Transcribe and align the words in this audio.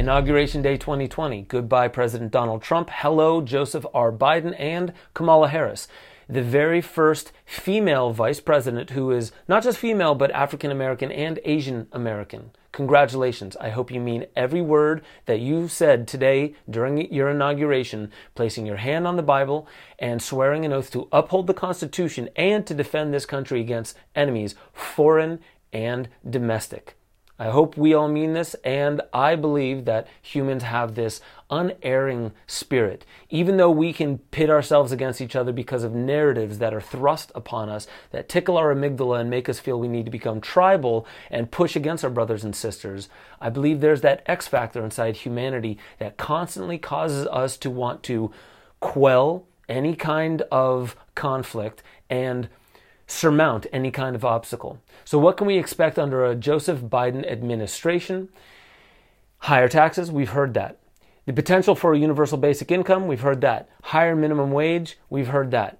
Inauguration 0.00 0.62
Day 0.62 0.78
2020. 0.78 1.42
Goodbye, 1.42 1.88
President 1.88 2.30
Donald 2.30 2.62
Trump. 2.62 2.88
Hello, 2.90 3.42
Joseph 3.42 3.84
R. 3.92 4.10
Biden 4.10 4.58
and 4.58 4.94
Kamala 5.12 5.48
Harris. 5.48 5.88
The 6.26 6.40
very 6.40 6.80
first 6.80 7.32
female 7.44 8.10
vice 8.14 8.40
president 8.40 8.90
who 8.90 9.10
is 9.10 9.30
not 9.46 9.62
just 9.62 9.76
female, 9.76 10.14
but 10.14 10.30
African 10.30 10.70
American 10.70 11.12
and 11.12 11.38
Asian 11.44 11.86
American. 11.92 12.52
Congratulations. 12.72 13.58
I 13.58 13.68
hope 13.68 13.90
you 13.90 14.00
mean 14.00 14.24
every 14.34 14.62
word 14.62 15.04
that 15.26 15.40
you 15.40 15.68
said 15.68 16.08
today 16.08 16.54
during 16.70 17.12
your 17.12 17.28
inauguration, 17.28 18.10
placing 18.34 18.64
your 18.64 18.78
hand 18.78 19.06
on 19.06 19.16
the 19.16 19.22
Bible 19.22 19.68
and 19.98 20.22
swearing 20.22 20.64
an 20.64 20.72
oath 20.72 20.90
to 20.92 21.08
uphold 21.12 21.46
the 21.46 21.52
Constitution 21.52 22.30
and 22.36 22.66
to 22.66 22.72
defend 22.72 23.12
this 23.12 23.26
country 23.26 23.60
against 23.60 23.98
enemies, 24.14 24.54
foreign 24.72 25.40
and 25.74 26.08
domestic. 26.26 26.96
I 27.40 27.48
hope 27.48 27.74
we 27.74 27.94
all 27.94 28.06
mean 28.06 28.34
this, 28.34 28.52
and 28.64 29.00
I 29.14 29.34
believe 29.34 29.86
that 29.86 30.06
humans 30.20 30.62
have 30.62 30.94
this 30.94 31.22
unerring 31.48 32.32
spirit. 32.46 33.06
Even 33.30 33.56
though 33.56 33.70
we 33.70 33.94
can 33.94 34.18
pit 34.18 34.50
ourselves 34.50 34.92
against 34.92 35.22
each 35.22 35.34
other 35.34 35.50
because 35.50 35.82
of 35.82 35.94
narratives 35.94 36.58
that 36.58 36.74
are 36.74 36.82
thrust 36.82 37.32
upon 37.34 37.70
us, 37.70 37.86
that 38.10 38.28
tickle 38.28 38.58
our 38.58 38.74
amygdala 38.74 39.22
and 39.22 39.30
make 39.30 39.48
us 39.48 39.58
feel 39.58 39.80
we 39.80 39.88
need 39.88 40.04
to 40.04 40.10
become 40.10 40.38
tribal 40.42 41.06
and 41.30 41.50
push 41.50 41.76
against 41.76 42.04
our 42.04 42.10
brothers 42.10 42.44
and 42.44 42.54
sisters, 42.54 43.08
I 43.40 43.48
believe 43.48 43.80
there's 43.80 44.02
that 44.02 44.22
X 44.26 44.46
factor 44.46 44.84
inside 44.84 45.16
humanity 45.16 45.78
that 45.98 46.18
constantly 46.18 46.76
causes 46.76 47.26
us 47.28 47.56
to 47.56 47.70
want 47.70 48.02
to 48.02 48.30
quell 48.80 49.46
any 49.66 49.96
kind 49.96 50.42
of 50.52 50.94
conflict 51.14 51.82
and 52.10 52.50
surmount 53.10 53.66
any 53.72 53.90
kind 53.90 54.14
of 54.14 54.24
obstacle. 54.24 54.80
So, 55.04 55.18
what 55.18 55.36
can 55.36 55.46
we 55.46 55.58
expect 55.58 55.98
under 55.98 56.24
a 56.24 56.34
Joseph 56.34 56.80
Biden 56.80 57.30
administration? 57.30 58.28
Higher 59.38 59.68
taxes, 59.68 60.10
we've 60.10 60.30
heard 60.30 60.54
that. 60.54 60.78
The 61.26 61.32
potential 61.32 61.74
for 61.74 61.92
a 61.92 61.98
universal 61.98 62.38
basic 62.38 62.70
income, 62.70 63.06
we've 63.06 63.20
heard 63.20 63.40
that. 63.42 63.68
Higher 63.84 64.16
minimum 64.16 64.52
wage, 64.52 64.98
we've 65.08 65.28
heard 65.28 65.50
that. 65.50 65.78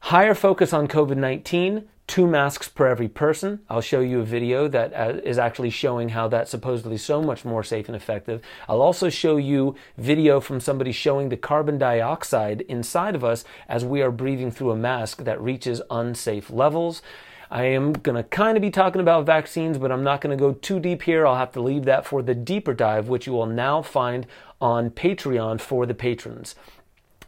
Higher 0.00 0.34
focus 0.34 0.72
on 0.72 0.88
COVID 0.88 1.16
19, 1.16 1.88
two 2.08 2.26
masks 2.26 2.68
per 2.68 2.86
every 2.86 3.06
person. 3.06 3.60
I'll 3.68 3.82
show 3.82 4.00
you 4.00 4.20
a 4.20 4.24
video 4.24 4.66
that 4.66 4.92
uh, 4.94 5.20
is 5.22 5.38
actually 5.38 5.70
showing 5.70 6.08
how 6.08 6.26
that's 6.26 6.50
supposedly 6.50 6.96
so 6.96 7.22
much 7.22 7.44
more 7.44 7.62
safe 7.62 7.86
and 7.86 7.94
effective. 7.94 8.42
I'll 8.66 8.80
also 8.80 9.10
show 9.10 9.36
you 9.36 9.76
video 9.98 10.40
from 10.40 10.58
somebody 10.58 10.90
showing 10.90 11.28
the 11.28 11.36
carbon 11.36 11.76
dioxide 11.76 12.62
inside 12.62 13.14
of 13.14 13.22
us 13.22 13.44
as 13.68 13.84
we 13.84 14.00
are 14.00 14.10
breathing 14.10 14.50
through 14.50 14.70
a 14.70 14.76
mask 14.76 15.24
that 15.24 15.40
reaches 15.40 15.82
unsafe 15.90 16.50
levels. 16.50 17.02
I 17.50 17.64
am 17.64 17.92
going 17.92 18.16
to 18.16 18.22
kind 18.22 18.56
of 18.56 18.62
be 18.62 18.70
talking 18.70 19.00
about 19.00 19.26
vaccines, 19.26 19.78
but 19.78 19.92
I'm 19.92 20.04
not 20.04 20.22
going 20.22 20.36
to 20.36 20.42
go 20.42 20.54
too 20.54 20.80
deep 20.80 21.02
here. 21.02 21.26
I'll 21.26 21.36
have 21.36 21.52
to 21.52 21.62
leave 21.62 21.84
that 21.84 22.06
for 22.06 22.22
the 22.22 22.34
deeper 22.34 22.72
dive, 22.72 23.08
which 23.08 23.26
you 23.26 23.34
will 23.34 23.46
now 23.46 23.82
find 23.82 24.26
on 24.60 24.90
Patreon 24.90 25.60
for 25.60 25.86
the 25.86 25.94
patrons. 25.94 26.54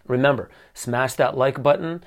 Remember, 0.07 0.51
smash 0.75 1.15
that 1.15 1.37
like 1.37 1.63
button, 1.63 2.03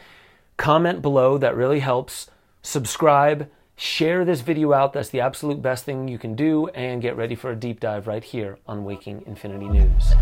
comment 0.57 1.01
below, 1.01 1.37
that 1.37 1.55
really 1.55 1.79
helps 1.79 2.29
subscribe, 2.63 3.51
share 3.75 4.25
this 4.25 4.41
video 4.41 4.73
out. 4.73 4.93
That's 4.93 5.09
the 5.09 5.21
absolute 5.21 5.61
best 5.61 5.83
thing 5.83 6.07
you 6.07 6.17
can 6.17 6.33
do, 6.33 6.69
and 6.69 7.01
get 7.01 7.15
ready 7.15 7.35
for 7.35 7.51
a 7.51 7.55
deep 7.55 7.79
dive 7.79 8.07
right 8.07 8.23
here 8.23 8.57
on 8.65 8.83
Waking 8.83 9.23
Infinity 9.27 9.69
News. 9.69 10.13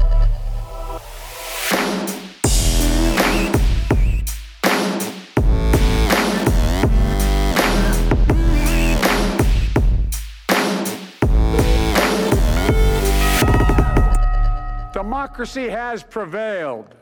Democracy 14.93 15.69
has 15.69 16.03
prevailed. 16.03 16.95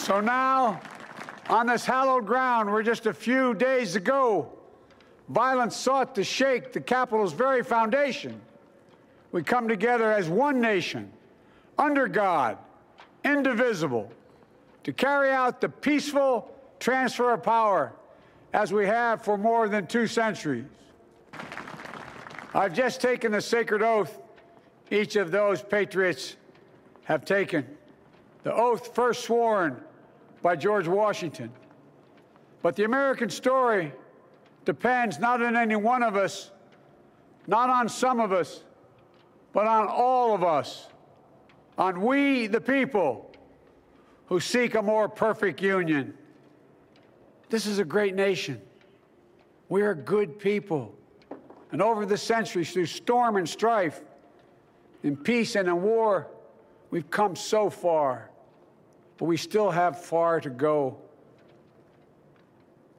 So 0.00 0.18
now, 0.18 0.80
on 1.50 1.66
this 1.66 1.84
hallowed 1.84 2.24
ground 2.24 2.72
where 2.72 2.82
just 2.82 3.04
a 3.04 3.12
few 3.12 3.52
days 3.52 3.96
ago 3.96 4.50
violence 5.28 5.76
sought 5.76 6.14
to 6.14 6.24
shake 6.24 6.72
the 6.72 6.80
Capitol's 6.80 7.34
very 7.34 7.62
foundation, 7.62 8.40
we 9.30 9.42
come 9.42 9.68
together 9.68 10.10
as 10.10 10.26
one 10.26 10.58
nation, 10.58 11.12
under 11.78 12.08
God, 12.08 12.56
indivisible, 13.24 14.10
to 14.84 14.92
carry 14.94 15.30
out 15.30 15.60
the 15.60 15.68
peaceful 15.68 16.50
transfer 16.80 17.34
of 17.34 17.42
power 17.42 17.92
as 18.54 18.72
we 18.72 18.86
have 18.86 19.22
for 19.22 19.36
more 19.36 19.68
than 19.68 19.86
two 19.86 20.06
centuries. 20.06 20.64
I've 22.54 22.72
just 22.72 23.02
taken 23.02 23.32
the 23.32 23.42
sacred 23.42 23.82
oath 23.82 24.18
each 24.90 25.16
of 25.16 25.30
those 25.30 25.62
patriots 25.62 26.36
have 27.04 27.26
taken. 27.26 27.66
The 28.44 28.54
oath 28.54 28.94
first 28.94 29.24
sworn 29.24 29.84
by 30.42 30.56
George 30.56 30.88
Washington. 30.88 31.50
But 32.62 32.76
the 32.76 32.84
American 32.84 33.30
story 33.30 33.92
depends 34.64 35.18
not 35.18 35.42
on 35.42 35.56
any 35.56 35.76
one 35.76 36.02
of 36.02 36.16
us, 36.16 36.50
not 37.46 37.70
on 37.70 37.88
some 37.88 38.20
of 38.20 38.32
us, 38.32 38.64
but 39.52 39.66
on 39.66 39.88
all 39.88 40.34
of 40.34 40.44
us, 40.44 40.88
on 41.78 42.00
we, 42.02 42.46
the 42.46 42.60
people, 42.60 43.30
who 44.26 44.38
seek 44.38 44.74
a 44.74 44.82
more 44.82 45.08
perfect 45.08 45.60
union. 45.60 46.14
This 47.48 47.66
is 47.66 47.78
a 47.78 47.84
great 47.84 48.14
nation. 48.14 48.60
We 49.68 49.82
are 49.82 49.94
good 49.94 50.38
people. 50.38 50.94
And 51.72 51.82
over 51.82 52.06
the 52.06 52.16
centuries, 52.16 52.72
through 52.72 52.86
storm 52.86 53.36
and 53.36 53.48
strife, 53.48 54.02
in 55.02 55.16
peace 55.16 55.56
and 55.56 55.68
in 55.68 55.82
war, 55.82 56.28
we've 56.90 57.10
come 57.10 57.34
so 57.34 57.70
far 57.70 58.29
but 59.20 59.26
we 59.26 59.36
still 59.36 59.70
have 59.70 60.02
far 60.02 60.40
to 60.40 60.48
go. 60.48 60.96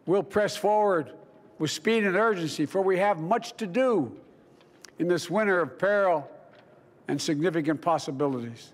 We'll 0.06 0.22
press 0.22 0.56
forward 0.56 1.14
with 1.58 1.72
speed 1.72 2.04
and 2.04 2.16
urgency, 2.16 2.68
for 2.68 2.84
we 2.84 3.00
have 3.00 3.20
much 3.20 3.58
to 3.58 3.66
do 3.66 4.16
in 5.00 5.08
this 5.08 5.32
winter 5.32 5.62
of 5.62 5.80
peril 5.80 6.30
and 7.08 7.20
significant 7.20 7.82
possibilities. 7.82 8.74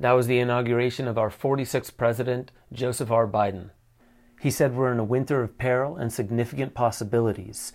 That 0.00 0.12
was 0.12 0.26
the 0.26 0.40
inauguration 0.40 1.06
of 1.06 1.16
our 1.16 1.30
46th 1.30 1.96
president, 1.96 2.50
Joseph 2.72 3.12
R. 3.12 3.28
Biden. 3.28 3.70
He 4.40 4.50
said 4.50 4.74
we're 4.74 4.90
in 4.90 4.98
a 4.98 5.04
winter 5.04 5.44
of 5.44 5.58
peril 5.58 5.96
and 5.96 6.12
significant 6.12 6.74
possibilities. 6.74 7.72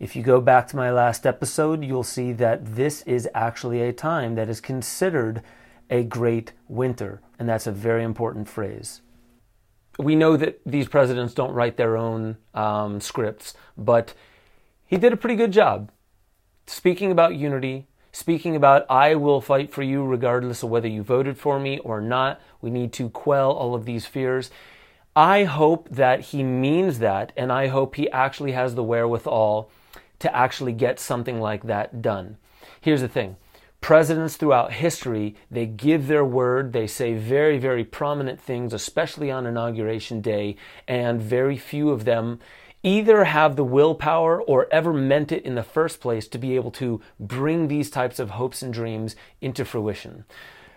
If 0.00 0.16
you 0.16 0.22
go 0.22 0.40
back 0.40 0.66
to 0.68 0.76
my 0.76 0.90
last 0.90 1.26
episode, 1.26 1.84
you'll 1.84 2.04
see 2.04 2.32
that 2.32 2.74
this 2.74 3.02
is 3.02 3.28
actually 3.34 3.82
a 3.82 3.92
time 3.92 4.34
that 4.36 4.48
is 4.48 4.62
considered 4.62 5.42
a 5.90 6.02
great 6.02 6.52
winter. 6.68 7.20
And 7.38 7.48
that's 7.48 7.66
a 7.66 7.72
very 7.72 8.04
important 8.04 8.48
phrase. 8.48 9.00
We 9.98 10.16
know 10.16 10.36
that 10.36 10.60
these 10.66 10.88
presidents 10.88 11.34
don't 11.34 11.52
write 11.52 11.76
their 11.76 11.96
own 11.96 12.36
um, 12.52 13.00
scripts, 13.00 13.54
but 13.76 14.14
he 14.86 14.96
did 14.96 15.12
a 15.12 15.16
pretty 15.16 15.36
good 15.36 15.52
job 15.52 15.90
speaking 16.66 17.10
about 17.10 17.36
unity, 17.36 17.86
speaking 18.12 18.56
about 18.56 18.86
I 18.90 19.14
will 19.14 19.40
fight 19.40 19.70
for 19.70 19.82
you 19.82 20.04
regardless 20.04 20.62
of 20.62 20.70
whether 20.70 20.88
you 20.88 21.02
voted 21.02 21.38
for 21.38 21.58
me 21.58 21.78
or 21.78 22.00
not. 22.00 22.40
We 22.60 22.70
need 22.70 22.92
to 22.94 23.10
quell 23.10 23.52
all 23.52 23.74
of 23.74 23.84
these 23.84 24.06
fears. 24.06 24.50
I 25.16 25.44
hope 25.44 25.88
that 25.90 26.20
he 26.20 26.42
means 26.42 26.98
that, 26.98 27.32
and 27.36 27.52
I 27.52 27.68
hope 27.68 27.94
he 27.94 28.10
actually 28.10 28.52
has 28.52 28.74
the 28.74 28.82
wherewithal 28.82 29.70
to 30.18 30.34
actually 30.34 30.72
get 30.72 30.98
something 30.98 31.40
like 31.40 31.64
that 31.64 32.02
done. 32.02 32.36
Here's 32.80 33.00
the 33.00 33.08
thing 33.08 33.36
presidents 33.84 34.38
throughout 34.38 34.72
history, 34.72 35.36
they 35.50 35.66
give 35.66 36.06
their 36.06 36.24
word, 36.24 36.72
they 36.72 36.86
say 36.86 37.12
very, 37.12 37.58
very 37.58 37.84
prominent 37.84 38.40
things, 38.40 38.72
especially 38.72 39.30
on 39.30 39.44
Inauguration 39.44 40.22
Day, 40.22 40.56
and 40.88 41.20
very 41.20 41.58
few 41.58 41.90
of 41.90 42.06
them 42.06 42.38
either 42.82 43.24
have 43.24 43.56
the 43.56 43.62
willpower 43.62 44.40
or 44.40 44.66
ever 44.72 44.94
meant 44.94 45.30
it 45.30 45.44
in 45.44 45.54
the 45.54 45.62
first 45.62 46.00
place 46.00 46.26
to 46.28 46.38
be 46.38 46.56
able 46.56 46.70
to 46.70 47.02
bring 47.20 47.68
these 47.68 47.90
types 47.90 48.18
of 48.18 48.30
hopes 48.30 48.62
and 48.62 48.72
dreams 48.72 49.16
into 49.42 49.66
fruition. 49.66 50.24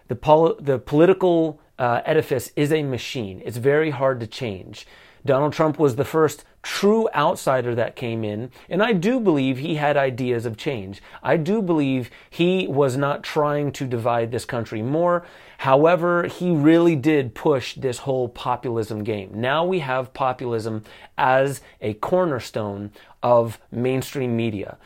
The, 0.09 0.15
pol- 0.17 0.57
the 0.59 0.77
political 0.77 1.61
uh, 1.79 2.01
edifice 2.03 2.51
is 2.57 2.73
a 2.73 2.83
machine. 2.83 3.41
It's 3.45 3.55
very 3.55 3.91
hard 3.91 4.19
to 4.19 4.27
change. 4.27 4.85
Donald 5.25 5.53
Trump 5.53 5.79
was 5.79 5.95
the 5.95 6.03
first 6.03 6.43
true 6.63 7.07
outsider 7.15 7.73
that 7.75 7.95
came 7.95 8.23
in, 8.23 8.51
and 8.69 8.83
I 8.83 8.93
do 8.93 9.19
believe 9.19 9.57
he 9.57 9.75
had 9.75 9.95
ideas 9.95 10.45
of 10.45 10.57
change. 10.57 11.01
I 11.23 11.37
do 11.37 11.61
believe 11.61 12.09
he 12.29 12.67
was 12.67 12.97
not 12.97 13.23
trying 13.23 13.71
to 13.73 13.85
divide 13.85 14.31
this 14.31 14.45
country 14.45 14.81
more. 14.81 15.25
However, 15.59 16.27
he 16.27 16.51
really 16.51 16.95
did 16.95 17.33
push 17.33 17.75
this 17.75 17.99
whole 17.99 18.27
populism 18.29 19.03
game. 19.03 19.31
Now 19.33 19.63
we 19.65 19.79
have 19.79 20.13
populism 20.13 20.83
as 21.17 21.61
a 21.81 21.93
cornerstone 21.95 22.91
of 23.23 23.59
mainstream 23.71 24.35
media. 24.35 24.77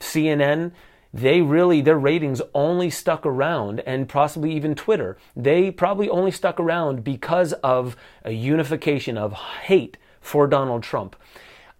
CNN, 0.00 0.72
they 1.14 1.42
really, 1.42 1.80
their 1.80 1.98
ratings 1.98 2.40
only 2.54 2.90
stuck 2.90 3.26
around, 3.26 3.80
and 3.80 4.08
possibly 4.08 4.52
even 4.54 4.74
Twitter, 4.74 5.18
they 5.36 5.70
probably 5.70 6.08
only 6.08 6.30
stuck 6.30 6.58
around 6.58 7.04
because 7.04 7.52
of 7.54 7.96
a 8.24 8.32
unification 8.32 9.18
of 9.18 9.32
hate 9.32 9.96
for 10.22 10.46
Donald 10.46 10.82
Trump. 10.82 11.14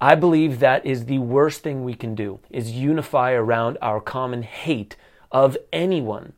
I 0.00 0.16
believe 0.16 0.58
that 0.58 0.84
is 0.84 1.06
the 1.06 1.20
worst 1.20 1.62
thing 1.62 1.84
we 1.84 1.94
can 1.94 2.14
do 2.14 2.40
is 2.50 2.72
unify 2.72 3.32
around 3.32 3.78
our 3.80 4.00
common 4.00 4.42
hate 4.42 4.96
of 5.30 5.56
anyone. 5.72 6.34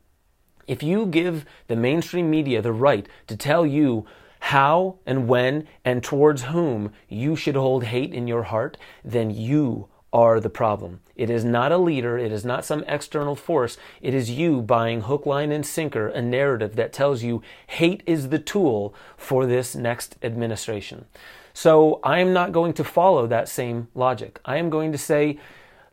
If 0.67 0.83
you 0.83 1.07
give 1.07 1.45
the 1.67 1.75
mainstream 1.75 2.29
media 2.29 2.61
the 2.61 2.71
right 2.71 3.07
to 3.27 3.35
tell 3.35 3.65
you 3.65 4.05
how 4.39 4.99
and 5.05 5.27
when 5.27 5.67
and 5.83 6.03
towards 6.03 6.43
whom 6.43 6.91
you 7.09 7.35
should 7.35 7.55
hold 7.55 7.85
hate 7.85 8.13
in 8.13 8.27
your 8.27 8.43
heart, 8.43 8.77
then 9.03 9.31
you 9.31 9.87
are 10.13 10.39
the 10.39 10.49
problem. 10.49 11.01
It 11.15 11.29
is 11.29 11.43
not 11.43 11.71
a 11.71 11.77
leader, 11.77 12.17
it 12.17 12.31
is 12.31 12.45
not 12.45 12.63
some 12.63 12.83
external 12.87 13.35
force. 13.35 13.77
It 14.01 14.13
is 14.13 14.29
you 14.29 14.61
buying 14.61 15.01
hook, 15.01 15.25
line, 15.25 15.51
and 15.51 15.65
sinker 15.65 16.07
a 16.07 16.21
narrative 16.21 16.75
that 16.75 16.93
tells 16.93 17.23
you 17.23 17.41
hate 17.67 18.03
is 18.05 18.29
the 18.29 18.39
tool 18.39 18.93
for 19.17 19.45
this 19.45 19.75
next 19.75 20.15
administration. 20.21 21.05
So 21.57 22.01
I 22.03 22.19
am 22.19 22.33
not 22.33 22.51
going 22.51 22.73
to 22.73 22.83
follow 22.83 23.27
that 23.27 23.47
same 23.47 23.87
logic. 23.95 24.41
I 24.43 24.57
am 24.57 24.69
going 24.69 24.91
to 24.91 24.97
say, 24.97 25.39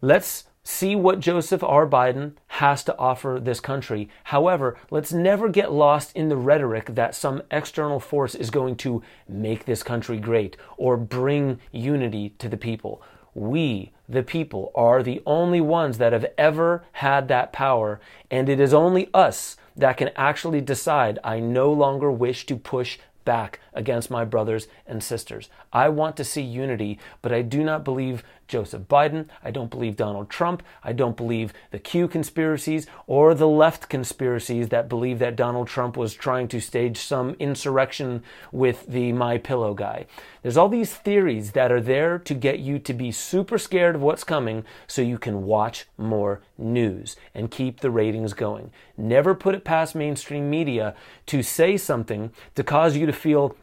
let's 0.00 0.47
see 0.64 0.97
what 0.97 1.20
Joseph 1.20 1.62
R. 1.62 1.87
Biden 1.87 2.32
has 2.49 2.82
to 2.82 2.99
offer 2.99 3.38
this 3.41 3.61
country. 3.61 4.09
However, 4.25 4.76
let's 4.91 5.12
never 5.12 5.49
get 5.49 5.70
lost 5.70 6.17
in 6.17 6.29
the 6.29 6.37
rhetoric 6.37 6.97
that 6.97 7.14
some 7.14 7.43
external 7.53 8.00
force 8.00 8.35
is 8.35 8.50
going 8.50 8.75
to 8.79 9.05
make 9.29 9.64
this 9.64 9.85
country 9.85 10.19
great 10.19 10.56
or 10.76 10.97
bring 10.97 11.61
unity 11.70 12.31
to 12.41 12.49
the 12.49 12.56
people. 12.56 13.00
We, 13.32 13.93
the 14.09 14.25
people, 14.25 14.73
are 14.75 15.00
the 15.00 15.23
only 15.25 15.61
ones 15.61 15.99
that 15.99 16.12
have 16.12 16.26
ever 16.37 16.85
had 16.91 17.29
that 17.29 17.53
power, 17.53 18.00
and 18.32 18.49
it 18.49 18.59
is 18.59 18.75
only 18.75 19.11
us 19.14 19.56
that 19.76 19.97
can 19.97 20.11
actually 20.17 20.61
decide 20.61 21.20
I 21.23 21.38
no 21.38 21.73
longer 21.73 22.11
wish 22.11 22.47
to 22.47 22.56
push 22.56 22.99
back 23.25 23.61
against 23.74 24.10
my 24.10 24.24
brothers 24.24 24.69
and 24.86 25.02
sisters. 25.02 25.48
I 25.72 25.88
want 25.88 26.16
to 26.16 26.24
see 26.24 26.42
unity, 26.42 26.98
but 27.20 27.32
I 27.32 27.42
do 27.42 27.62
not 27.62 27.84
believe 27.84 28.22
Joseph 28.52 28.82
Biden. 28.82 29.28
I 29.42 29.50
don't 29.50 29.70
believe 29.70 29.96
Donald 29.96 30.28
Trump. 30.28 30.62
I 30.84 30.92
don't 30.92 31.16
believe 31.16 31.54
the 31.70 31.78
Q 31.78 32.06
conspiracies 32.06 32.86
or 33.06 33.34
the 33.34 33.48
left 33.48 33.88
conspiracies 33.88 34.69
that 34.69 34.90
believe 34.90 35.19
that 35.20 35.36
Donald 35.36 35.69
Trump 35.69 35.96
was 35.96 36.12
trying 36.12 36.48
to 36.48 36.60
stage 36.60 36.98
some 36.98 37.34
insurrection 37.38 38.22
with 38.50 38.86
the 38.86 39.12
My 39.12 39.38
Pillow 39.38 39.72
guy. 39.72 40.06
There's 40.42 40.58
all 40.58 40.68
these 40.68 40.92
theories 40.92 41.52
that 41.52 41.72
are 41.72 41.80
there 41.80 42.18
to 42.18 42.34
get 42.34 42.58
you 42.58 42.78
to 42.80 42.92
be 42.92 43.10
super 43.10 43.56
scared 43.56 43.94
of 43.94 44.02
what's 44.02 44.25
coming 44.25 44.64
so 44.86 45.00
you 45.00 45.18
can 45.18 45.44
watch 45.46 45.86
more 45.96 46.42
news 46.58 47.16
and 47.34 47.50
keep 47.50 47.80
the 47.80 47.90
ratings 47.90 48.34
going. 48.34 48.70
Never 48.98 49.34
put 49.34 49.54
it 49.54 49.64
past 49.64 49.94
mainstream 49.94 50.50
media 50.50 50.94
to 51.26 51.42
say 51.42 51.78
something 51.78 52.32
to 52.54 52.62
cause 52.62 52.96
you 52.96 53.06
to 53.06 53.12
feel 53.12 53.56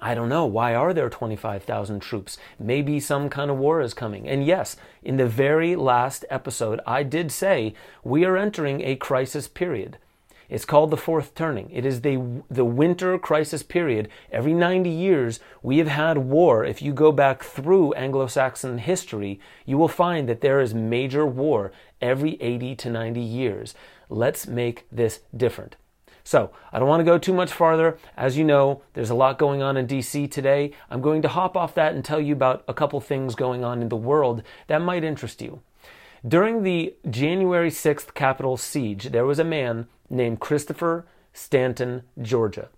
I 0.00 0.14
don't 0.14 0.28
know. 0.28 0.46
Why 0.46 0.74
are 0.74 0.94
there 0.94 1.10
25,000 1.10 2.00
troops? 2.00 2.38
Maybe 2.58 3.00
some 3.00 3.28
kind 3.28 3.50
of 3.50 3.58
war 3.58 3.80
is 3.80 3.94
coming. 3.94 4.28
And 4.28 4.46
yes, 4.46 4.76
in 5.02 5.16
the 5.16 5.26
very 5.26 5.74
last 5.74 6.24
episode, 6.30 6.80
I 6.86 7.02
did 7.02 7.32
say 7.32 7.74
we 8.04 8.24
are 8.24 8.36
entering 8.36 8.80
a 8.82 8.94
crisis 8.96 9.48
period. 9.48 9.98
It's 10.48 10.64
called 10.64 10.90
the 10.90 10.96
fourth 10.96 11.34
turning. 11.34 11.70
It 11.70 11.84
is 11.84 12.00
the, 12.00 12.42
the 12.50 12.64
winter 12.64 13.18
crisis 13.18 13.62
period. 13.62 14.08
Every 14.32 14.54
90 14.54 14.88
years, 14.88 15.40
we 15.62 15.78
have 15.78 15.88
had 15.88 16.16
war. 16.16 16.64
If 16.64 16.80
you 16.80 16.92
go 16.94 17.12
back 17.12 17.42
through 17.42 17.92
Anglo 17.94 18.26
Saxon 18.28 18.78
history, 18.78 19.40
you 19.66 19.76
will 19.76 19.88
find 19.88 20.28
that 20.28 20.40
there 20.40 20.60
is 20.60 20.72
major 20.72 21.26
war 21.26 21.70
every 22.00 22.40
80 22.40 22.76
to 22.76 22.90
90 22.90 23.20
years. 23.20 23.74
Let's 24.08 24.46
make 24.46 24.86
this 24.90 25.20
different. 25.36 25.76
So, 26.28 26.50
I 26.74 26.78
don't 26.78 26.88
want 26.88 27.00
to 27.00 27.04
go 27.04 27.16
too 27.16 27.32
much 27.32 27.50
farther. 27.50 27.96
As 28.14 28.36
you 28.36 28.44
know, 28.44 28.82
there's 28.92 29.08
a 29.08 29.14
lot 29.14 29.38
going 29.38 29.62
on 29.62 29.78
in 29.78 29.86
DC 29.86 30.30
today. 30.30 30.72
I'm 30.90 31.00
going 31.00 31.22
to 31.22 31.28
hop 31.28 31.56
off 31.56 31.74
that 31.76 31.94
and 31.94 32.04
tell 32.04 32.20
you 32.20 32.34
about 32.34 32.64
a 32.68 32.74
couple 32.74 33.00
things 33.00 33.34
going 33.34 33.64
on 33.64 33.80
in 33.80 33.88
the 33.88 33.96
world 33.96 34.42
that 34.66 34.82
might 34.82 35.04
interest 35.04 35.40
you. 35.40 35.62
During 36.22 36.64
the 36.64 36.94
January 37.08 37.70
6th 37.70 38.12
Capitol 38.12 38.58
siege, 38.58 39.04
there 39.04 39.24
was 39.24 39.38
a 39.38 39.42
man 39.42 39.86
named 40.10 40.38
Christopher 40.38 41.06
Stanton, 41.32 42.02
Georgia, 42.20 42.68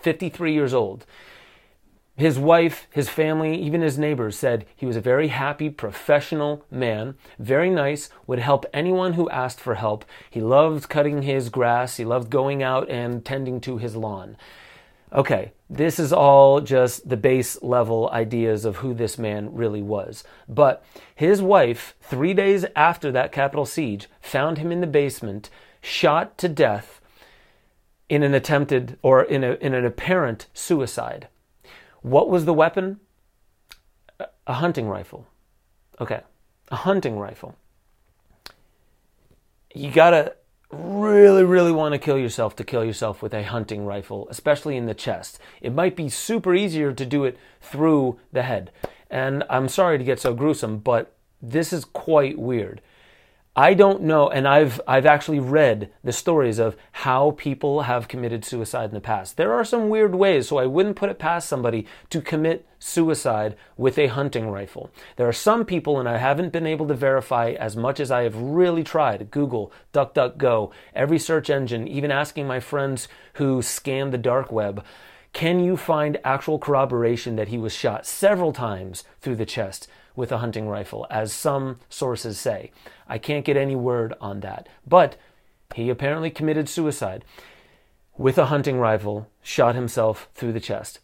53 0.00 0.52
years 0.52 0.74
old. 0.74 1.06
His 2.20 2.38
wife, 2.38 2.86
his 2.90 3.08
family, 3.08 3.58
even 3.58 3.80
his 3.80 3.98
neighbors 3.98 4.38
said 4.38 4.66
he 4.76 4.84
was 4.84 4.94
a 4.94 5.00
very 5.00 5.28
happy, 5.28 5.70
professional 5.70 6.62
man, 6.70 7.14
very 7.38 7.70
nice, 7.70 8.10
would 8.26 8.40
help 8.40 8.66
anyone 8.74 9.14
who 9.14 9.30
asked 9.30 9.58
for 9.58 9.76
help. 9.76 10.04
He 10.28 10.42
loved 10.42 10.90
cutting 10.90 11.22
his 11.22 11.48
grass, 11.48 11.96
he 11.96 12.04
loved 12.04 12.28
going 12.28 12.62
out 12.62 12.90
and 12.90 13.24
tending 13.24 13.58
to 13.62 13.78
his 13.78 13.96
lawn. 13.96 14.36
Okay, 15.14 15.52
this 15.70 15.98
is 15.98 16.12
all 16.12 16.60
just 16.60 17.08
the 17.08 17.16
base 17.16 17.62
level 17.62 18.10
ideas 18.12 18.66
of 18.66 18.76
who 18.76 18.92
this 18.92 19.16
man 19.16 19.54
really 19.54 19.80
was. 19.80 20.22
But 20.46 20.84
his 21.14 21.40
wife, 21.40 21.94
three 22.02 22.34
days 22.34 22.66
after 22.76 23.10
that 23.12 23.32
Capitol 23.32 23.64
siege, 23.64 24.10
found 24.20 24.58
him 24.58 24.70
in 24.70 24.82
the 24.82 24.86
basement, 24.86 25.48
shot 25.80 26.36
to 26.36 26.50
death 26.50 27.00
in 28.10 28.22
an 28.22 28.34
attempted 28.34 28.98
or 29.00 29.22
in, 29.22 29.42
a, 29.42 29.52
in 29.52 29.72
an 29.72 29.86
apparent 29.86 30.48
suicide. 30.52 31.26
What 32.02 32.28
was 32.28 32.44
the 32.44 32.54
weapon? 32.54 33.00
A 34.46 34.54
hunting 34.54 34.88
rifle. 34.88 35.26
Okay, 36.00 36.20
a 36.68 36.76
hunting 36.76 37.18
rifle. 37.18 37.56
You 39.74 39.90
gotta 39.90 40.34
really, 40.70 41.44
really 41.44 41.72
want 41.72 41.92
to 41.92 41.98
kill 41.98 42.18
yourself 42.18 42.56
to 42.56 42.64
kill 42.64 42.84
yourself 42.84 43.22
with 43.22 43.34
a 43.34 43.42
hunting 43.42 43.84
rifle, 43.84 44.28
especially 44.30 44.76
in 44.76 44.86
the 44.86 44.94
chest. 44.94 45.38
It 45.60 45.72
might 45.72 45.96
be 45.96 46.08
super 46.08 46.54
easier 46.54 46.92
to 46.92 47.06
do 47.06 47.24
it 47.24 47.38
through 47.60 48.18
the 48.32 48.42
head. 48.42 48.70
And 49.10 49.44
I'm 49.50 49.68
sorry 49.68 49.98
to 49.98 50.04
get 50.04 50.20
so 50.20 50.34
gruesome, 50.34 50.78
but 50.78 51.14
this 51.42 51.72
is 51.72 51.84
quite 51.84 52.38
weird. 52.38 52.80
I 53.56 53.74
don't 53.74 54.02
know, 54.02 54.30
and 54.30 54.46
I've 54.46 54.80
I've 54.86 55.06
actually 55.06 55.40
read 55.40 55.90
the 56.04 56.12
stories 56.12 56.60
of 56.60 56.76
how 56.92 57.32
people 57.32 57.82
have 57.82 58.06
committed 58.06 58.44
suicide 58.44 58.90
in 58.90 58.94
the 58.94 59.00
past. 59.00 59.36
There 59.36 59.52
are 59.52 59.64
some 59.64 59.88
weird 59.88 60.14
ways, 60.14 60.46
so 60.46 60.58
I 60.58 60.66
wouldn't 60.66 60.94
put 60.94 61.10
it 61.10 61.18
past 61.18 61.48
somebody 61.48 61.84
to 62.10 62.20
commit 62.20 62.64
suicide 62.78 63.56
with 63.76 63.98
a 63.98 64.06
hunting 64.06 64.48
rifle. 64.48 64.92
There 65.16 65.26
are 65.26 65.32
some 65.32 65.64
people, 65.64 65.98
and 65.98 66.08
I 66.08 66.18
haven't 66.18 66.52
been 66.52 66.66
able 66.66 66.86
to 66.88 66.94
verify 66.94 67.50
as 67.50 67.76
much 67.76 67.98
as 67.98 68.12
I 68.12 68.22
have 68.22 68.36
really 68.36 68.84
tried. 68.84 69.32
Google, 69.32 69.72
DuckDuckGo, 69.92 70.70
every 70.94 71.18
search 71.18 71.50
engine, 71.50 71.88
even 71.88 72.12
asking 72.12 72.46
my 72.46 72.60
friends 72.60 73.08
who 73.34 73.62
scan 73.62 74.12
the 74.12 74.18
dark 74.18 74.52
web. 74.52 74.84
Can 75.32 75.58
you 75.58 75.76
find 75.76 76.18
actual 76.22 76.60
corroboration 76.60 77.34
that 77.34 77.48
he 77.48 77.58
was 77.58 77.72
shot 77.72 78.06
several 78.06 78.52
times 78.52 79.02
through 79.20 79.36
the 79.36 79.46
chest? 79.46 79.88
With 80.16 80.32
a 80.32 80.38
hunting 80.38 80.68
rifle, 80.68 81.06
as 81.10 81.32
some 81.32 81.78
sources 81.88 82.38
say. 82.38 82.70
I 83.08 83.18
can't 83.18 83.44
get 83.44 83.56
any 83.56 83.76
word 83.76 84.14
on 84.20 84.40
that. 84.40 84.68
But 84.86 85.16
he 85.74 85.90
apparently 85.90 86.30
committed 86.30 86.68
suicide 86.68 87.24
with 88.16 88.36
a 88.38 88.46
hunting 88.46 88.78
rifle, 88.78 89.28
shot 89.42 89.74
himself 89.74 90.28
through 90.34 90.52
the 90.52 90.60
chest. 90.60 91.00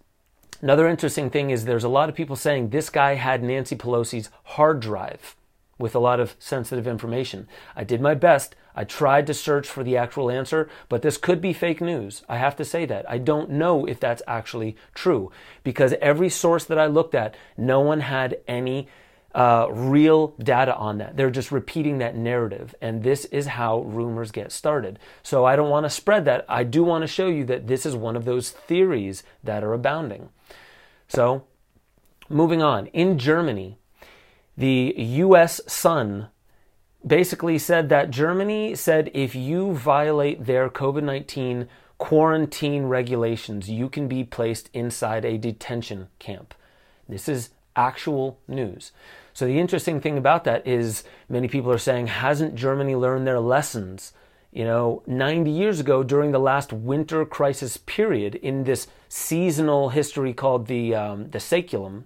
Another 0.61 0.89
interesting 0.89 1.31
thing 1.31 1.51
is 1.51 1.65
there's 1.65 1.85
a 1.85 1.89
lot 1.89 2.09
of 2.09 2.15
people 2.15 2.37
saying 2.37 2.71
this 2.71 2.91
guy 2.91 3.15
had 3.15 3.43
Nancy 3.43 3.77
Pelosi's 3.77 4.31
hard 4.45 4.81
drive 4.81 5.37
with 5.79 5.95
a 5.95 5.99
lot 5.99 6.21
of 6.21 6.35
sensitive 6.39 6.87
information. 6.87 7.47
I 7.75 7.85
did 7.85 8.01
my 8.01 8.15
best. 8.15 8.57
I 8.77 8.85
tried 8.85 9.27
to 9.27 9.35
search 9.35 9.67
for 9.67 9.83
the 9.83 9.97
actual 9.97 10.31
answer, 10.31 10.69
but 10.91 11.01
this 11.03 11.17
could 11.17 11.41
be 11.41 11.55
fake 11.55 11.81
news. 11.81 12.23
I 12.29 12.37
have 12.37 12.55
to 12.57 12.65
say 12.65 12.85
that. 12.85 13.11
I 13.11 13.17
don't 13.19 13.51
know 13.51 13.87
if 13.87 13.99
that's 13.99 14.23
actually 14.27 14.77
true 14.95 15.33
because 15.65 15.95
every 16.03 16.29
source 16.29 16.65
that 16.67 16.79
I 16.79 16.87
looked 16.87 17.15
at, 17.15 17.35
no 17.57 17.81
one 17.81 18.01
had 18.01 18.39
any 18.47 18.89
uh, 19.35 19.69
real 19.71 20.29
data 20.39 20.75
on 20.77 20.99
that. 20.99 21.17
They're 21.17 21.31
just 21.31 21.53
repeating 21.53 21.99
that 21.99 22.17
narrative. 22.17 22.75
And 22.81 23.03
this 23.03 23.27
is 23.27 23.47
how 23.47 23.81
rumors 23.81 24.31
get 24.31 24.53
started. 24.53 24.99
So 25.23 25.45
I 25.45 25.57
don't 25.57 25.71
want 25.71 25.85
to 25.85 25.91
spread 25.91 26.25
that. 26.27 26.45
I 26.49 26.65
do 26.65 26.85
want 26.85 27.03
to 27.03 27.09
show 27.09 27.29
you 27.29 27.45
that 27.45 27.67
this 27.67 27.85
is 27.85 27.95
one 27.95 28.17
of 28.17 28.25
those 28.25 28.51
theories 28.51 29.23
that 29.43 29.65
are 29.65 29.75
abounding. 29.75 30.31
So, 31.09 31.45
moving 32.29 32.63
on. 32.63 32.87
In 32.89 33.19
Germany, 33.19 33.79
the 34.57 34.95
US 34.97 35.61
Sun 35.67 36.29
basically 37.07 37.59
said 37.59 37.89
that 37.89 38.11
Germany 38.11 38.75
said 38.75 39.11
if 39.15 39.35
you 39.35 39.73
violate 39.73 40.45
their 40.47 40.69
COVID 40.69 41.05
19 41.05 41.69
quarantine 41.99 42.85
regulations, 42.85 43.71
you 43.71 43.89
can 43.89 44.09
be 44.09 44.25
placed 44.25 44.69
inside 44.73 45.25
a 45.25 45.39
detention 45.39 46.09
camp. 46.19 46.55
This 47.09 47.29
is 47.29 47.51
actual 47.75 48.39
news. 48.49 48.93
So 49.33 49.47
the 49.47 49.59
interesting 49.59 50.01
thing 50.01 50.19
about 50.19 50.45
that 50.45 50.67
is 50.67 51.05
many 51.29 51.49
people 51.49 51.71
are 51.71 51.79
saying, 51.79 52.09
hasn't 52.09 52.55
Germany 52.55 52.97
learned 52.97 53.27
their 53.27 53.41
lessons? 53.41 54.13
You 54.53 54.65
know, 54.65 55.03
90 55.07 55.51
years 55.51 55.81
ago, 55.81 56.03
during 56.03 56.33
the 56.33 56.39
last 56.39 56.73
winter 56.73 57.27
crisis 57.27 57.77
period 57.77 58.35
in 58.37 58.65
this 58.65 58.87
seasonal 59.09 59.91
history 59.91 60.33
called 60.33 60.67
the, 60.67 60.95
um, 60.95 61.31
the 61.31 61.39
saeculum, 61.39 62.05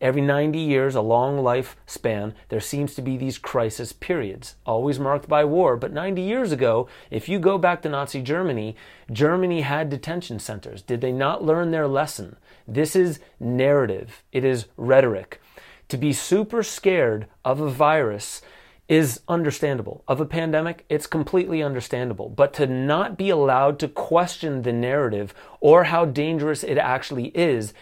every 0.00 0.20
90 0.22 0.58
years, 0.58 0.94
a 0.94 1.00
long 1.00 1.38
life 1.38 1.76
span, 1.86 2.34
there 2.48 2.60
seems 2.60 2.94
to 2.94 3.02
be 3.02 3.16
these 3.16 3.38
crisis 3.38 3.92
periods, 3.92 4.56
always 4.64 4.98
marked 4.98 5.28
by 5.28 5.44
war. 5.44 5.76
But 5.76 5.92
90 5.92 6.22
years 6.22 6.52
ago, 6.52 6.88
if 7.10 7.28
you 7.28 7.38
go 7.38 7.58
back 7.58 7.82
to 7.82 7.88
Nazi 7.88 8.22
Germany, 8.22 8.76
Germany 9.10 9.62
had 9.62 9.90
detention 9.90 10.38
centers. 10.38 10.82
Did 10.82 11.00
they 11.00 11.12
not 11.12 11.44
learn 11.44 11.70
their 11.70 11.88
lesson? 11.88 12.36
This 12.66 12.96
is 12.96 13.20
narrative, 13.38 14.22
it 14.32 14.44
is 14.44 14.66
rhetoric 14.76 15.40
To 15.88 15.96
be 15.96 16.12
super 16.12 16.62
scared 16.62 17.26
of 17.44 17.60
a 17.60 17.70
virus 17.70 18.42
is 18.88 19.20
understandable. 19.28 20.04
Of 20.06 20.20
a 20.20 20.26
pandemic, 20.26 20.84
it's 20.88 21.06
completely 21.06 21.62
understandable. 21.62 22.28
But 22.28 22.52
to 22.54 22.66
not 22.66 23.16
be 23.16 23.30
allowed 23.30 23.78
to 23.80 23.88
question 23.88 24.62
the 24.62 24.72
narrative 24.72 25.34
or 25.60 25.84
how 25.84 26.04
dangerous 26.04 26.62
it 26.62 26.78
actually 26.78 27.26
is, 27.28 27.72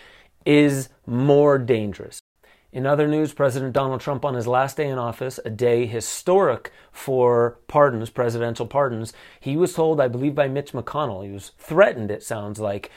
is 0.46 0.88
more 1.06 1.58
dangerous. 1.58 2.20
In 2.72 2.86
other 2.86 3.06
news, 3.06 3.32
President 3.32 3.72
Donald 3.72 4.00
Trump, 4.00 4.24
on 4.24 4.34
his 4.34 4.48
last 4.48 4.76
day 4.76 4.88
in 4.88 4.98
office, 4.98 5.38
a 5.44 5.50
day 5.50 5.86
historic 5.86 6.72
for 6.90 7.58
pardons, 7.68 8.10
presidential 8.10 8.66
pardons, 8.66 9.12
he 9.38 9.56
was 9.56 9.74
told, 9.74 10.00
I 10.00 10.08
believe 10.08 10.34
by 10.34 10.48
Mitch 10.48 10.72
McConnell, 10.72 11.24
he 11.24 11.30
was 11.30 11.52
threatened, 11.56 12.10
it 12.10 12.24
sounds 12.24 12.58
like, 12.58 12.90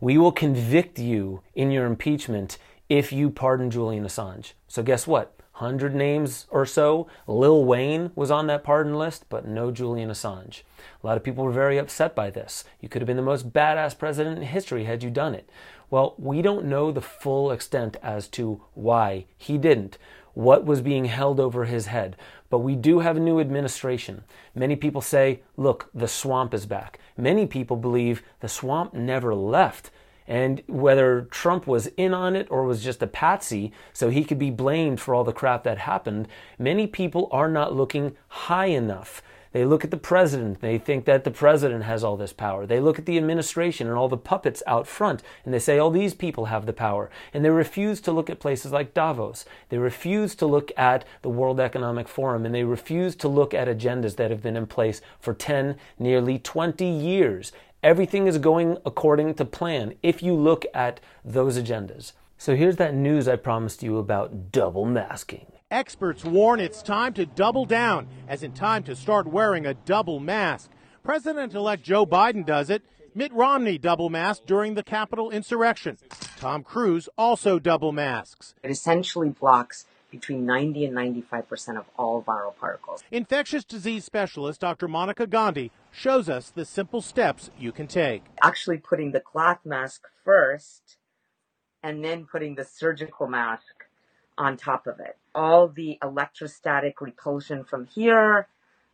we 0.00 0.18
will 0.18 0.30
convict 0.30 1.00
you 1.00 1.40
in 1.54 1.72
your 1.72 1.84
impeachment 1.84 2.58
if 2.88 3.12
you 3.12 3.28
pardon 3.28 3.70
Julian 3.70 4.04
Assange. 4.04 4.52
So, 4.68 4.84
guess 4.84 5.06
what? 5.06 5.36
100 5.58 5.94
names 5.94 6.46
or 6.50 6.66
so. 6.66 7.06
Lil 7.28 7.64
Wayne 7.64 8.10
was 8.16 8.30
on 8.30 8.48
that 8.48 8.64
pardon 8.64 8.98
list, 8.98 9.24
but 9.28 9.46
no 9.46 9.70
Julian 9.70 10.10
Assange. 10.10 10.62
A 11.02 11.06
lot 11.06 11.16
of 11.16 11.22
people 11.22 11.44
were 11.44 11.52
very 11.52 11.78
upset 11.78 12.14
by 12.14 12.28
this. 12.28 12.64
You 12.80 12.88
could 12.88 13.00
have 13.00 13.06
been 13.06 13.16
the 13.16 13.22
most 13.22 13.52
badass 13.52 13.96
president 13.96 14.38
in 14.38 14.44
history 14.44 14.84
had 14.84 15.04
you 15.04 15.10
done 15.10 15.34
it. 15.34 15.48
Well, 15.90 16.14
we 16.18 16.42
don't 16.42 16.64
know 16.64 16.90
the 16.90 17.00
full 17.00 17.52
extent 17.52 17.96
as 18.02 18.26
to 18.30 18.62
why 18.74 19.26
he 19.38 19.56
didn't, 19.56 19.96
what 20.32 20.64
was 20.64 20.80
being 20.80 21.04
held 21.04 21.38
over 21.38 21.66
his 21.66 21.86
head. 21.86 22.16
But 22.50 22.58
we 22.58 22.74
do 22.74 22.98
have 22.98 23.16
a 23.16 23.20
new 23.20 23.38
administration. 23.38 24.24
Many 24.56 24.74
people 24.74 25.00
say, 25.00 25.42
look, 25.56 25.88
the 25.94 26.08
swamp 26.08 26.52
is 26.52 26.66
back. 26.66 26.98
Many 27.16 27.46
people 27.46 27.76
believe 27.76 28.24
the 28.40 28.48
swamp 28.48 28.92
never 28.92 29.36
left. 29.36 29.90
And 30.26 30.62
whether 30.66 31.22
Trump 31.30 31.66
was 31.66 31.88
in 31.96 32.14
on 32.14 32.34
it 32.34 32.46
or 32.50 32.64
was 32.64 32.82
just 32.82 33.02
a 33.02 33.06
patsy, 33.06 33.72
so 33.92 34.08
he 34.08 34.24
could 34.24 34.38
be 34.38 34.50
blamed 34.50 35.00
for 35.00 35.14
all 35.14 35.24
the 35.24 35.32
crap 35.32 35.64
that 35.64 35.78
happened, 35.78 36.28
many 36.58 36.86
people 36.86 37.28
are 37.30 37.48
not 37.48 37.74
looking 37.74 38.16
high 38.28 38.66
enough. 38.66 39.22
They 39.54 39.64
look 39.64 39.84
at 39.84 39.92
the 39.92 39.96
president, 39.96 40.60
they 40.60 40.78
think 40.78 41.04
that 41.04 41.22
the 41.22 41.30
president 41.30 41.84
has 41.84 42.02
all 42.02 42.16
this 42.16 42.32
power. 42.32 42.66
They 42.66 42.80
look 42.80 42.98
at 42.98 43.06
the 43.06 43.16
administration 43.16 43.86
and 43.86 43.96
all 43.96 44.08
the 44.08 44.16
puppets 44.16 44.64
out 44.66 44.88
front, 44.88 45.22
and 45.44 45.54
they 45.54 45.60
say, 45.60 45.78
oh, 45.78 45.90
these 45.90 46.12
people 46.12 46.46
have 46.46 46.66
the 46.66 46.72
power. 46.72 47.08
And 47.32 47.44
they 47.44 47.50
refuse 47.50 48.00
to 48.00 48.10
look 48.10 48.28
at 48.28 48.40
places 48.40 48.72
like 48.72 48.94
Davos. 48.94 49.44
They 49.68 49.78
refuse 49.78 50.34
to 50.36 50.46
look 50.46 50.72
at 50.76 51.04
the 51.22 51.28
World 51.28 51.60
Economic 51.60 52.08
Forum, 52.08 52.44
and 52.44 52.52
they 52.52 52.64
refuse 52.64 53.14
to 53.14 53.28
look 53.28 53.54
at 53.54 53.68
agendas 53.68 54.16
that 54.16 54.32
have 54.32 54.42
been 54.42 54.56
in 54.56 54.66
place 54.66 55.00
for 55.20 55.32
10, 55.32 55.76
nearly 56.00 56.40
20 56.40 56.84
years. 56.84 57.52
Everything 57.84 58.26
is 58.26 58.38
going 58.38 58.78
according 58.86 59.34
to 59.34 59.44
plan 59.44 59.92
if 60.02 60.22
you 60.22 60.34
look 60.34 60.64
at 60.72 61.00
those 61.22 61.58
agendas. 61.58 62.12
So 62.38 62.56
here's 62.56 62.76
that 62.76 62.94
news 62.94 63.28
I 63.28 63.36
promised 63.36 63.82
you 63.82 63.98
about 63.98 64.50
double 64.50 64.86
masking. 64.86 65.52
Experts 65.70 66.24
warn 66.24 66.60
it's 66.60 66.82
time 66.82 67.12
to 67.12 67.26
double 67.26 67.66
down, 67.66 68.08
as 68.26 68.42
in 68.42 68.52
time 68.52 68.84
to 68.84 68.96
start 68.96 69.26
wearing 69.26 69.66
a 69.66 69.74
double 69.74 70.18
mask. 70.18 70.70
President 71.02 71.52
elect 71.52 71.82
Joe 71.82 72.06
Biden 72.06 72.46
does 72.46 72.70
it. 72.70 72.82
Mitt 73.14 73.34
Romney 73.34 73.76
double 73.76 74.08
masked 74.08 74.46
during 74.46 74.76
the 74.76 74.82
Capitol 74.82 75.30
insurrection. 75.30 75.98
Tom 76.38 76.62
Cruise 76.62 77.10
also 77.18 77.58
double 77.58 77.92
masks. 77.92 78.54
It 78.62 78.70
essentially 78.70 79.28
blocks 79.28 79.84
between 80.14 80.46
90 80.46 80.86
and 80.86 80.94
95 80.94 81.48
percent 81.48 81.78
of 81.78 81.84
all 81.98 82.22
viral 82.22 82.56
particles. 82.56 83.02
Infectious 83.10 83.64
disease 83.64 84.04
specialist 84.04 84.60
Dr. 84.60 84.88
Monica 84.88 85.26
Gandhi 85.26 85.70
shows 85.90 86.28
us 86.28 86.50
the 86.50 86.64
simple 86.64 87.00
steps 87.00 87.50
you 87.58 87.72
can 87.72 87.86
take. 87.86 88.22
Actually, 88.42 88.78
putting 88.78 89.12
the 89.12 89.20
cloth 89.20 89.60
mask 89.64 90.02
first 90.24 90.96
and 91.82 92.04
then 92.04 92.26
putting 92.26 92.54
the 92.54 92.64
surgical 92.64 93.26
mask 93.26 93.84
on 94.38 94.56
top 94.56 94.86
of 94.86 95.00
it. 95.00 95.16
All 95.34 95.68
the 95.68 95.98
electrostatic 96.02 97.00
repulsion 97.00 97.64
from 97.64 97.86
here 97.86 98.48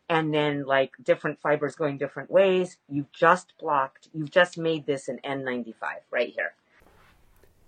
and 0.09 0.35
then 0.35 0.65
like 0.65 0.93
different 1.03 1.41
fibers 1.41 1.77
going 1.77 1.99
different 1.99 2.31
ways. 2.31 2.79
You've 2.89 3.13
just 3.13 3.55
blocked, 3.61 4.09
you've 4.13 4.31
just 4.31 4.59
made 4.59 4.87
this 4.87 5.09
an 5.09 5.21
N95 5.25 5.75
right 6.11 6.33
here. 6.35 6.53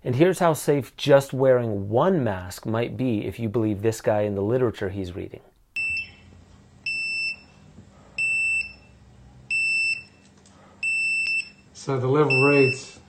And 0.05 0.15
here's 0.15 0.39
how 0.39 0.53
safe 0.53 0.95
just 0.97 1.31
wearing 1.31 1.87
one 1.87 2.23
mask 2.23 2.65
might 2.65 2.97
be 2.97 3.25
if 3.25 3.39
you 3.39 3.47
believe 3.47 3.81
this 3.81 4.01
guy 4.01 4.21
in 4.21 4.35
the 4.35 4.41
literature 4.41 4.89
he's 4.89 5.15
reading. 5.15 5.39
So 11.73 11.97
the 11.97 12.07
level 12.07 12.41
reads 12.41 12.99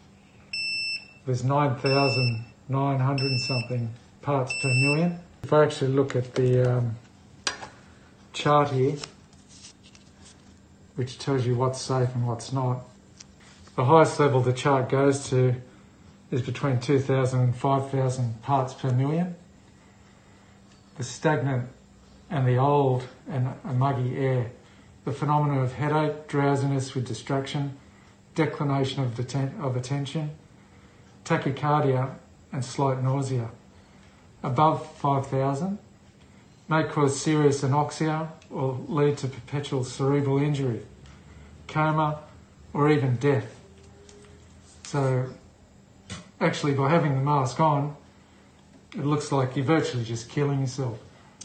there's 1.26 1.42
9,900 1.42 3.30
and 3.30 3.40
something 3.40 3.90
parts 4.22 4.52
per 4.60 4.68
million. 4.68 5.18
If 5.42 5.52
I 5.52 5.64
actually 5.64 5.92
look 5.92 6.14
at 6.14 6.34
the 6.34 6.76
um, 6.76 6.96
chart 8.32 8.70
here, 8.70 8.96
which 10.96 11.18
tells 11.18 11.44
you 11.44 11.56
what's 11.56 11.80
safe 11.80 12.14
and 12.14 12.26
what's 12.26 12.52
not, 12.52 12.84
the 13.74 13.84
highest 13.84 14.20
level 14.20 14.40
the 14.40 14.52
chart 14.52 14.88
goes 14.88 15.28
to 15.30 15.54
is 16.30 16.42
between 16.42 16.80
2,000 16.80 17.40
and 17.40 17.56
5,000 17.56 18.42
parts 18.42 18.74
per 18.74 18.90
million. 18.90 19.34
The 20.96 21.04
stagnant 21.04 21.68
and 22.30 22.46
the 22.46 22.56
old 22.56 23.04
and 23.28 23.48
a 23.64 23.72
muggy 23.72 24.16
air, 24.16 24.50
the 25.04 25.12
phenomena 25.12 25.60
of 25.60 25.72
headache, 25.74 26.26
drowsiness 26.28 26.94
with 26.94 27.06
distraction, 27.06 27.76
declination 28.34 29.02
of, 29.02 29.14
deten- 29.14 29.60
of 29.60 29.76
attention, 29.76 30.30
tachycardia, 31.24 32.14
and 32.52 32.64
slight 32.64 33.02
nausea. 33.02 33.50
Above 34.42 34.86
5,000 34.96 35.78
may 36.68 36.84
cause 36.84 37.20
serious 37.20 37.62
anoxia 37.62 38.28
or 38.50 38.78
lead 38.88 39.18
to 39.18 39.28
perpetual 39.28 39.84
cerebral 39.84 40.38
injury, 40.38 40.82
coma, 41.68 42.20
or 42.72 42.90
even 42.90 43.16
death. 43.16 43.60
So 44.84 45.28
actually 46.44 46.74
by 46.74 46.90
having 46.90 47.14
the 47.14 47.22
mask 47.22 47.58
on, 47.58 47.96
it 48.92 49.04
looks 49.04 49.32
like 49.32 49.56
you're 49.56 49.64
virtually 49.64 50.04
just 50.04 50.28
killing 50.28 50.60
yourself. 50.60 50.98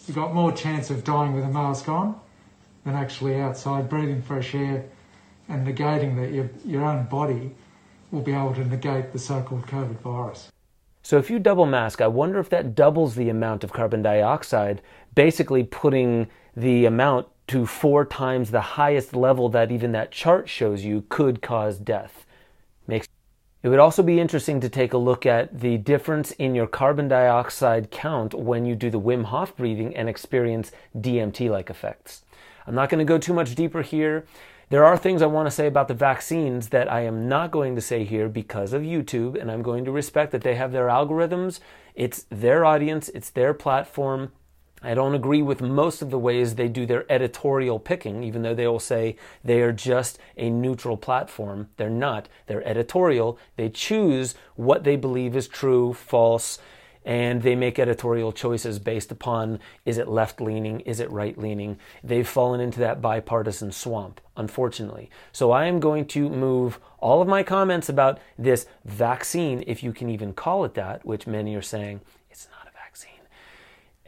You've 0.06 0.16
got 0.16 0.34
more 0.34 0.52
chance 0.52 0.90
of 0.90 1.04
dying 1.04 1.34
with 1.34 1.44
a 1.44 1.50
mask 1.50 1.88
on 1.88 2.20
than 2.84 2.96
actually 2.96 3.40
outside 3.40 3.90
breathing 3.90 4.22
fresh 4.22 4.54
air 4.54 4.86
and 5.48 5.66
negating 5.66 6.16
that 6.18 6.32
your, 6.32 6.50
your 6.66 6.84
own 6.84 7.06
body 7.06 7.56
will 8.12 8.22
be 8.22 8.34
able 8.34 8.54
to 8.54 8.66
negate 8.66 9.12
the 9.12 9.20
so-called 9.20 9.66
COVID 9.68 10.00
virus. 10.00 10.50
So 11.02 11.18
if 11.18 11.30
you 11.30 11.40
double 11.40 11.66
mask, 11.66 12.02
I 12.02 12.08
wonder 12.08 12.40
if 12.40 12.50
that 12.50 12.76
doubles 12.76 13.16
the 13.16 13.30
amount 13.30 13.64
of 13.64 13.72
carbon 13.72 14.02
dioxide, 14.02 14.82
basically 15.16 15.64
putting 15.64 16.28
the 16.56 16.86
amount 16.86 17.28
to 17.48 17.66
four 17.66 18.06
times 18.06 18.52
the 18.52 18.62
highest 18.62 19.16
level 19.16 19.50
that 19.50 19.72
even 19.72 19.92
that 19.94 20.12
chart 20.12 20.50
shows 20.50 20.84
you 20.84 21.06
could 21.10 21.42
cause 21.42 21.80
death. 21.80 22.26
Makes 22.86 23.08
it 23.62 23.68
would 23.68 23.80
also 23.80 24.02
be 24.02 24.20
interesting 24.20 24.62
to 24.62 24.70
take 24.70 24.94
a 24.94 24.98
look 24.98 25.26
at 25.26 25.60
the 25.60 25.78
difference 25.78 26.32
in 26.32 26.56
your 26.56 26.68
carbon 26.68 27.10
dioxide 27.10 27.92
count 27.92 28.34
when 28.34 28.66
you 28.66 28.74
do 28.74 28.90
the 28.90 29.02
Wim 29.02 29.26
Hof 29.26 29.56
breathing 29.58 29.96
and 29.96 30.08
experience 30.08 30.72
DMT 30.98 31.50
like 31.50 31.70
effects. 31.70 32.24
I'm 32.66 32.76
not 32.76 32.90
going 32.90 33.00
to 33.00 33.06
go 33.06 33.18
too 33.18 33.34
much 33.34 33.56
deeper 33.56 33.82
here. 33.82 34.26
There 34.70 34.86
are 34.86 34.96
things 34.96 35.22
I 35.22 35.26
want 35.26 35.48
to 35.48 35.52
say 35.52 35.68
about 35.68 35.88
the 35.88 35.94
vaccines 35.94 36.70
that 36.70 36.90
I 36.90 37.02
am 37.02 37.28
not 37.28 37.52
going 37.52 37.76
to 37.76 37.82
say 37.82 38.06
here 38.06 38.30
because 38.30 38.72
of 38.72 38.84
YouTube, 38.84 39.40
and 39.40 39.52
I'm 39.52 39.64
going 39.64 39.84
to 39.86 39.92
respect 39.92 40.32
that 40.32 40.44
they 40.44 40.56
have 40.56 40.72
their 40.72 40.88
algorithms. 40.88 41.60
It's 41.96 42.28
their 42.30 42.64
audience, 42.64 43.10
it's 43.10 43.32
their 43.32 43.54
platform. 43.54 44.32
I 44.82 44.94
don't 44.94 45.16
agree 45.16 45.42
with 45.42 45.62
most 45.62 46.02
of 46.02 46.10
the 46.10 46.20
ways 46.20 46.56
they 46.56 46.68
do 46.68 46.86
their 46.86 47.10
editorial 47.12 47.80
picking, 47.80 48.24
even 48.24 48.42
though 48.44 48.56
they 48.56 48.68
will 48.68 48.80
say 48.80 49.18
they 49.44 49.62
are 49.62 49.74
just 49.74 50.20
a 50.38 50.50
neutral 50.50 50.98
platform. 50.98 51.70
They're 51.78 51.90
not. 51.90 52.30
They're 52.48 52.68
editorial. 52.68 53.38
They 53.58 53.70
choose 53.70 54.36
what 54.56 54.84
they 54.84 54.96
believe 54.96 55.36
is 55.36 55.48
true, 55.48 55.94
false, 55.94 56.60
and 57.06 57.42
they 57.42 57.56
make 57.56 57.80
editorial 57.80 58.32
choices 58.32 58.78
based 58.78 59.12
upon 59.12 59.60
is 59.86 59.98
it 59.98 60.08
left 60.08 60.40
leaning, 60.40 60.82
is 60.82 61.00
it 61.00 61.10
right 61.12 61.38
leaning. 61.38 61.78
They've 62.04 62.28
fallen 62.28 62.60
into 62.60 62.80
that 62.80 63.02
bipartisan 63.02 63.72
swamp, 63.72 64.22
unfortunately. 64.38 65.10
So 65.32 65.52
I 65.52 65.66
am 65.66 65.80
going 65.80 66.06
to 66.08 66.30
move 66.30 66.80
all 67.00 67.22
of 67.22 67.28
my 67.28 67.42
comments 67.42 67.90
about 67.90 68.20
this 68.38 68.66
vaccine, 68.86 69.64
if 69.66 69.82
you 69.82 69.94
can 69.94 70.10
even 70.10 70.34
call 70.34 70.66
it 70.66 70.74
that, 70.76 71.06
which 71.06 71.26
many 71.26 71.56
are 71.56 71.62
saying 71.62 72.02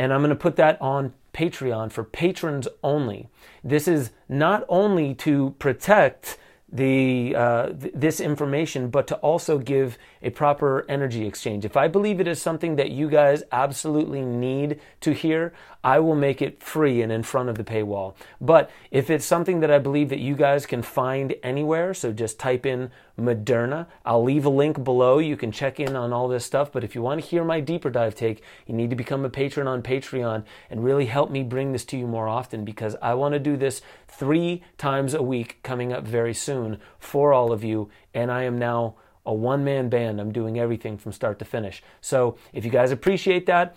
and 0.02 0.12
I'm 0.12 0.22
going 0.22 0.30
to 0.30 0.36
put 0.36 0.56
that 0.56 0.82
on 0.82 1.14
Patreon 1.32 1.92
for 1.92 2.04
patrons 2.04 2.68
only. 2.84 3.30
This 3.64 3.88
is 3.88 4.10
not 4.28 4.66
only 4.68 5.14
to 5.16 5.52
protect 5.60 6.40
the 6.72 7.36
uh, 7.36 7.68
th- 7.68 7.94
this 7.94 8.20
information, 8.20 8.90
but 8.90 9.06
to 9.08 9.16
also 9.18 9.60
give 9.60 10.00
a 10.24 10.32
proper 10.32 10.88
energy 10.90 11.28
exchange. 11.28 11.66
If 11.66 11.78
I 11.78 11.88
believe 11.88 12.20
it 12.20 12.28
is 12.28 12.42
something 12.42 12.78
that 12.78 12.90
you 12.90 13.12
guys 13.12 13.44
absolutely 13.52 14.22
need 14.22 14.80
to 15.02 15.14
hear, 15.14 15.54
I 15.84 16.00
will 16.00 16.16
make 16.16 16.42
it 16.42 16.62
free 16.62 17.02
and 17.02 17.12
in 17.12 17.24
front 17.24 17.50
of 17.50 17.58
the 17.58 17.64
paywall. 17.64 18.14
But 18.40 18.70
if 18.92 19.10
it's 19.10 19.26
something 19.26 19.62
that 19.62 19.72
I 19.72 19.80
believe 19.80 20.10
that 20.10 20.20
you 20.20 20.36
guys 20.36 20.66
can 20.66 20.82
find 20.82 21.36
anywhere, 21.44 21.94
so 21.94 22.12
just 22.12 22.40
type 22.40 22.66
in 22.66 22.92
Moderna. 23.20 23.88
I'll 24.06 24.24
leave 24.24 24.46
a 24.46 24.50
link 24.50 24.84
below. 24.84 25.20
You 25.20 25.38
can 25.38 25.52
check 25.52 25.80
in 25.80 25.96
on 25.96 26.14
all 26.14 26.28
this 26.28 26.46
stuff. 26.46 26.72
But 26.72 26.84
if 26.84 26.96
you 26.96 27.02
want 27.02 27.22
to 27.22 27.28
hear 27.28 27.44
my 27.44 27.60
deeper 27.60 27.90
dive 27.90 28.16
take, 28.16 28.42
you 28.66 28.74
need 28.74 28.90
to 28.90 28.96
become 28.96 29.26
a 29.26 29.30
patron 29.30 29.68
on 29.68 29.82
Patreon 29.82 30.44
and 30.70 30.84
really 30.84 31.06
help 31.06 31.32
me 31.32 31.44
bring 31.44 31.72
this 31.72 31.86
to 31.86 31.98
you 31.98 32.08
more 32.08 32.28
often 32.28 32.66
because 32.66 32.96
I 33.02 33.14
want 33.14 33.34
to 33.34 33.40
do 33.40 33.58
this 33.58 33.82
three 34.08 34.64
times 34.78 35.14
a 35.14 35.24
week 35.24 35.60
coming 35.64 35.94
up 35.94 36.06
very 36.06 36.34
soon 36.34 36.80
for 37.00 37.34
all 37.34 37.52
of 37.52 37.64
you. 37.64 37.90
And 38.14 38.32
I 38.32 38.44
am 38.44 38.58
now 38.58 38.96
a 39.26 39.34
one 39.34 39.64
man 39.64 39.90
band. 39.90 40.20
I'm 40.20 40.32
doing 40.32 40.60
everything 40.60 40.98
from 40.98 41.12
start 41.12 41.38
to 41.40 41.46
finish. 41.46 41.84
So 42.02 42.38
if 42.54 42.66
you 42.66 42.72
guys 42.72 42.92
appreciate 42.92 43.46
that, 43.46 43.76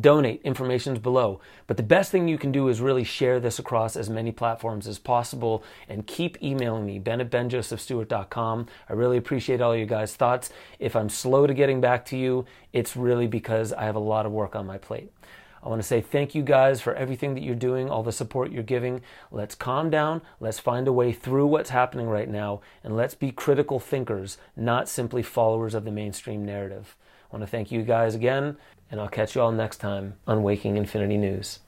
donate 0.00 0.42
information's 0.42 0.98
below 0.98 1.40
but 1.66 1.76
the 1.76 1.82
best 1.82 2.10
thing 2.10 2.28
you 2.28 2.36
can 2.36 2.52
do 2.52 2.68
is 2.68 2.80
really 2.80 3.04
share 3.04 3.40
this 3.40 3.58
across 3.58 3.96
as 3.96 4.10
many 4.10 4.30
platforms 4.30 4.86
as 4.86 4.98
possible 4.98 5.64
and 5.88 6.06
keep 6.06 6.40
emailing 6.42 6.84
me 6.84 6.98
ben 6.98 7.20
at 7.20 7.30
benjosephstewart.com 7.30 8.66
i 8.88 8.92
really 8.92 9.16
appreciate 9.16 9.60
all 9.60 9.74
you 9.74 9.86
guys 9.86 10.14
thoughts 10.14 10.50
if 10.78 10.94
i'm 10.94 11.08
slow 11.08 11.46
to 11.46 11.54
getting 11.54 11.80
back 11.80 12.04
to 12.04 12.18
you 12.18 12.44
it's 12.72 12.96
really 12.96 13.26
because 13.26 13.72
i 13.72 13.84
have 13.84 13.96
a 13.96 14.00
lot 14.00 14.26
of 14.26 14.32
work 14.32 14.54
on 14.54 14.66
my 14.66 14.76
plate 14.76 15.10
I 15.62 15.68
want 15.68 15.82
to 15.82 15.86
say 15.86 16.00
thank 16.00 16.34
you 16.34 16.42
guys 16.42 16.80
for 16.80 16.94
everything 16.94 17.34
that 17.34 17.42
you're 17.42 17.56
doing, 17.56 17.90
all 17.90 18.04
the 18.04 18.12
support 18.12 18.52
you're 18.52 18.62
giving. 18.62 19.02
Let's 19.32 19.56
calm 19.56 19.90
down. 19.90 20.22
Let's 20.38 20.60
find 20.60 20.86
a 20.86 20.92
way 20.92 21.12
through 21.12 21.48
what's 21.48 21.70
happening 21.70 22.08
right 22.08 22.28
now, 22.28 22.60
and 22.84 22.96
let's 22.96 23.14
be 23.14 23.32
critical 23.32 23.80
thinkers, 23.80 24.38
not 24.56 24.88
simply 24.88 25.22
followers 25.22 25.74
of 25.74 25.84
the 25.84 25.90
mainstream 25.90 26.44
narrative. 26.44 26.94
I 27.30 27.36
want 27.36 27.42
to 27.42 27.50
thank 27.50 27.72
you 27.72 27.82
guys 27.82 28.14
again 28.14 28.56
and 28.90 29.00
I'll 29.00 29.08
catch 29.08 29.34
you 29.34 29.42
all 29.42 29.52
next 29.52 29.78
time 29.78 30.14
on 30.26 30.42
Waking 30.42 30.76
Infinity 30.76 31.16
News. 31.16 31.60